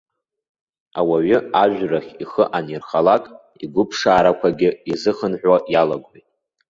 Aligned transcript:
Ауаҩы 0.99 1.37
ажәрахь 1.61 2.11
ихы 2.23 2.43
анирхалак, 2.57 3.23
игәыԥшаарақәагьы 3.63 4.69
изыхынҳәуа 4.91 5.57
иалагоит. 5.73 6.25